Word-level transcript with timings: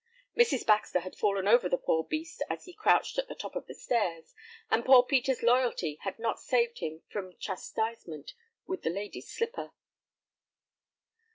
Mrs. 0.35 0.65
Baxter 0.65 1.01
had 1.01 1.15
fallen 1.15 1.47
over 1.47 1.69
the 1.69 1.77
poor 1.77 2.03
beast 2.03 2.41
as 2.49 2.65
he 2.65 2.73
crouched 2.73 3.19
at 3.19 3.27
the 3.27 3.35
top 3.35 3.55
of 3.55 3.67
the 3.67 3.75
stairs, 3.75 4.33
and 4.71 4.83
poor 4.83 5.03
Peter's 5.03 5.43
loyalty 5.43 5.99
had 6.01 6.17
not 6.17 6.39
saved 6.39 6.79
him 6.79 7.03
from 7.11 7.37
chastisement 7.37 8.33
with 8.65 8.81
the 8.81 8.89
lady's 8.89 9.29
slipper. 9.29 9.73